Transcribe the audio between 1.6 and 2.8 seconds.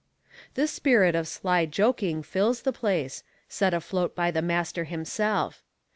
joking fills the